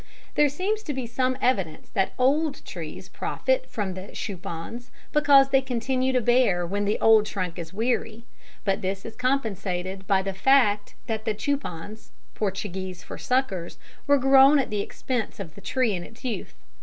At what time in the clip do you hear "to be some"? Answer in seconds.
0.81-1.37